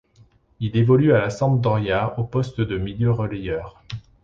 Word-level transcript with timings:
Il 0.59 0.75
évolue 0.77 1.13
à 1.13 1.19
la 1.21 1.29
Sampdoria 1.29 2.17
au 2.17 2.23
poste 2.23 2.59
de 2.59 2.79
milieu 2.79 3.11
relayeur. 3.11 3.83